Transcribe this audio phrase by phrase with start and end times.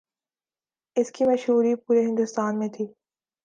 [0.95, 2.85] اس کی مشہوری پورے ہندوستان میں تھی۔